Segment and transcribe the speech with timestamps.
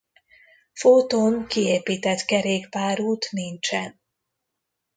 [0.73, 4.01] Fóton kiépített kerékpárút nincsen.